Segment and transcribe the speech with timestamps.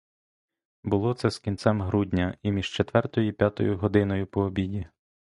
[0.83, 4.87] Було це з кінцем грудня і між четвертою і п'ятою годиною по обіді.